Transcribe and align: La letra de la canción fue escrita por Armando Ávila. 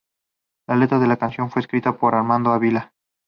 La 0.67 0.75
letra 0.77 0.97
de 0.97 1.05
la 1.05 1.17
canción 1.17 1.51
fue 1.51 1.59
escrita 1.61 1.95
por 1.95 2.15
Armando 2.15 2.49
Ávila. 2.49 2.91